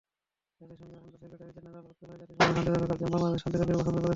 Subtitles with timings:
[0.59, 4.09] জাতিসংঘের under secretary general Atul খেরে জাতিসংঘ শান্তিরক্ষা কার্যক্রমে বাংলাদেশের শান্তিরক্ষীদের প্রশংসা করছেন।